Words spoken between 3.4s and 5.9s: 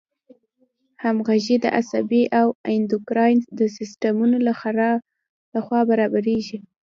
د سیستمونو له خوا